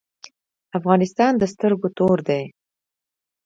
افغانستان 0.77 1.33
د 1.37 1.43
سترګو 1.53 1.87
تور 1.97 2.17
دی؟ 2.27 2.43